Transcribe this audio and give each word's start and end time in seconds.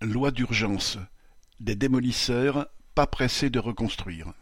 Loi 0.00 0.30
d'urgence: 0.30 0.96
des 1.58 1.74
démolisseurs 1.74 2.68
pas 2.94 3.08
pressés 3.08 3.50
de 3.50 3.58
reconstruire. 3.58 4.32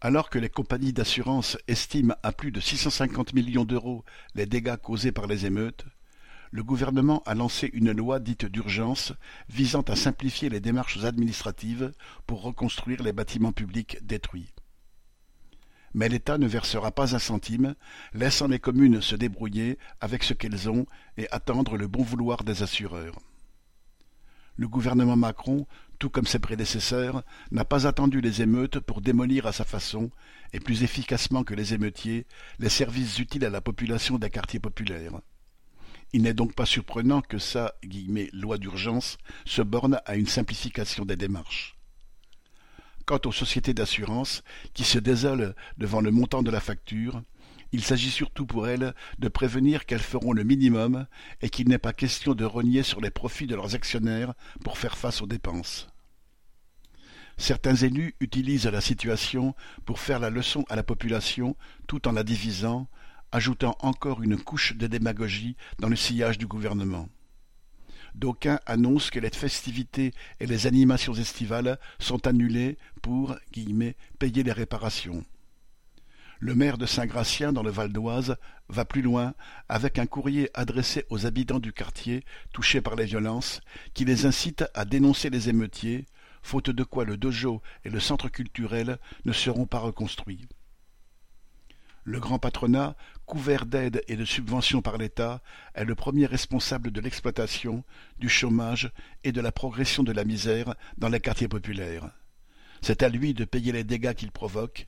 Alors 0.00 0.30
que 0.30 0.38
les 0.38 0.48
compagnies 0.48 0.94
d'assurance 0.94 1.58
estiment 1.68 2.14
à 2.22 2.32
plus 2.32 2.52
de 2.52 2.60
six 2.60 2.78
cent 2.78 2.88
cinquante 2.88 3.34
millions 3.34 3.66
d'euros 3.66 4.02
les 4.34 4.46
dégâts 4.46 4.78
causés 4.78 5.12
par 5.12 5.26
les 5.26 5.44
émeutes, 5.44 5.84
le 6.52 6.64
gouvernement 6.64 7.22
a 7.26 7.34
lancé 7.34 7.68
une 7.74 7.92
loi 7.92 8.18
dite 8.18 8.46
d'urgence 8.46 9.12
visant 9.50 9.82
à 9.82 9.94
simplifier 9.94 10.48
les 10.48 10.60
démarches 10.60 11.04
administratives 11.04 11.92
pour 12.26 12.40
reconstruire 12.40 13.02
les 13.02 13.12
bâtiments 13.12 13.52
publics 13.52 13.98
détruits. 14.00 14.54
Mais 15.92 16.08
l'État 16.08 16.38
ne 16.38 16.46
versera 16.46 16.92
pas 16.92 17.14
un 17.14 17.18
centime, 17.18 17.74
laissant 18.14 18.48
les 18.48 18.58
communes 18.58 19.02
se 19.02 19.16
débrouiller 19.16 19.78
avec 20.00 20.22
ce 20.22 20.32
qu'elles 20.32 20.70
ont 20.70 20.86
et 21.18 21.30
attendre 21.30 21.76
le 21.76 21.88
bon 21.88 22.02
vouloir 22.02 22.42
des 22.42 22.62
assureurs. 22.62 23.18
Le 24.56 24.68
gouvernement 24.68 25.16
Macron, 25.16 25.66
tout 25.98 26.08
comme 26.08 26.26
ses 26.26 26.38
prédécesseurs, 26.38 27.22
n'a 27.50 27.64
pas 27.64 27.86
attendu 27.86 28.20
les 28.20 28.42
émeutes 28.42 28.80
pour 28.80 29.00
démolir 29.00 29.46
à 29.46 29.52
sa 29.52 29.64
façon, 29.64 30.10
et 30.52 30.60
plus 30.60 30.82
efficacement 30.82 31.44
que 31.44 31.54
les 31.54 31.74
émeutiers, 31.74 32.26
les 32.58 32.68
services 32.68 33.18
utiles 33.18 33.44
à 33.44 33.50
la 33.50 33.60
population 33.60 34.18
des 34.18 34.30
quartiers 34.30 34.60
populaires. 34.60 35.20
Il 36.12 36.22
n'est 36.22 36.34
donc 36.34 36.54
pas 36.54 36.66
surprenant 36.66 37.20
que 37.20 37.38
sa 37.38 37.74
«loi 38.32 38.58
d'urgence» 38.58 39.18
se 39.44 39.60
borne 39.60 40.00
à 40.06 40.16
une 40.16 40.28
simplification 40.28 41.04
des 41.04 41.16
démarches. 41.16 41.76
Quant 43.04 43.20
aux 43.24 43.32
sociétés 43.32 43.74
d'assurance, 43.74 44.42
qui 44.72 44.84
se 44.84 44.98
désolent 44.98 45.54
devant 45.78 46.00
le 46.00 46.10
montant 46.10 46.42
de 46.42 46.50
la 46.50 46.60
facture, 46.60 47.22
il 47.72 47.82
s'agit 47.82 48.10
surtout 48.10 48.46
pour 48.46 48.68
elles 48.68 48.94
de 49.18 49.28
prévenir 49.28 49.86
qu'elles 49.86 49.98
feront 49.98 50.32
le 50.32 50.44
minimum 50.44 51.06
et 51.40 51.50
qu'il 51.50 51.68
n'est 51.68 51.78
pas 51.78 51.92
question 51.92 52.34
de 52.34 52.44
rogner 52.44 52.82
sur 52.82 53.00
les 53.00 53.10
profits 53.10 53.46
de 53.46 53.54
leurs 53.54 53.74
actionnaires 53.74 54.34
pour 54.64 54.78
faire 54.78 54.96
face 54.96 55.22
aux 55.22 55.26
dépenses. 55.26 55.88
Certains 57.38 57.74
élus 57.74 58.14
utilisent 58.20 58.66
la 58.66 58.80
situation 58.80 59.54
pour 59.84 59.98
faire 59.98 60.20
la 60.20 60.30
leçon 60.30 60.64
à 60.68 60.76
la 60.76 60.82
population 60.82 61.56
tout 61.86 62.08
en 62.08 62.12
la 62.12 62.24
divisant, 62.24 62.88
ajoutant 63.30 63.76
encore 63.80 64.22
une 64.22 64.38
couche 64.38 64.74
de 64.76 64.86
démagogie 64.86 65.56
dans 65.78 65.88
le 65.88 65.96
sillage 65.96 66.38
du 66.38 66.46
gouvernement. 66.46 67.08
D'aucuns 68.14 68.60
annoncent 68.64 69.10
que 69.12 69.18
les 69.18 69.28
festivités 69.28 70.12
et 70.40 70.46
les 70.46 70.66
animations 70.66 71.12
estivales 71.12 71.78
sont 71.98 72.26
annulées 72.26 72.78
pour 73.02 73.36
payer 74.18 74.42
les 74.42 74.52
réparations. 74.52 75.22
Le 76.38 76.54
maire 76.54 76.76
de 76.76 76.84
Saint-Gratien, 76.84 77.52
dans 77.52 77.62
le 77.62 77.70
Val 77.70 77.92
d'Oise, 77.92 78.36
va 78.68 78.84
plus 78.84 79.00
loin 79.00 79.34
avec 79.68 79.98
un 79.98 80.06
courrier 80.06 80.50
adressé 80.52 81.06
aux 81.08 81.24
habitants 81.24 81.60
du 81.60 81.72
quartier 81.72 82.24
touchés 82.52 82.82
par 82.82 82.94
les 82.94 83.06
violences, 83.06 83.60
qui 83.94 84.04
les 84.04 84.26
incite 84.26 84.64
à 84.74 84.84
dénoncer 84.84 85.30
les 85.30 85.48
émeutiers, 85.48 86.04
faute 86.42 86.70
de 86.70 86.84
quoi 86.84 87.04
le 87.04 87.16
dojo 87.16 87.62
et 87.84 87.90
le 87.90 88.00
centre 88.00 88.28
culturel 88.28 88.98
ne 89.24 89.32
seront 89.32 89.66
pas 89.66 89.78
reconstruits. 89.78 90.46
Le 92.04 92.20
grand 92.20 92.38
patronat, 92.38 92.94
couvert 93.24 93.66
d'aides 93.66 94.02
et 94.06 94.14
de 94.14 94.24
subventions 94.24 94.82
par 94.82 94.98
l'État, 94.98 95.42
est 95.74 95.84
le 95.84 95.94
premier 95.94 96.26
responsable 96.26 96.92
de 96.92 97.00
l'exploitation, 97.00 97.82
du 98.18 98.28
chômage 98.28 98.92
et 99.24 99.32
de 99.32 99.40
la 99.40 99.50
progression 99.50 100.04
de 100.04 100.12
la 100.12 100.24
misère 100.24 100.74
dans 100.98 101.08
les 101.08 101.18
quartiers 101.18 101.48
populaires. 101.48 102.10
C'est 102.82 103.02
à 103.02 103.08
lui 103.08 103.34
de 103.34 103.44
payer 103.44 103.72
les 103.72 103.82
dégâts 103.82 104.14
qu'il 104.14 104.30
provoque, 104.30 104.86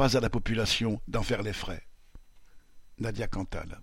pas 0.00 0.16
à 0.16 0.20
la 0.20 0.30
population 0.30 0.98
d'en 1.08 1.22
faire 1.22 1.42
les 1.42 1.52
frais. 1.52 1.82
Nadia 2.96 3.26
Cantal 3.26 3.78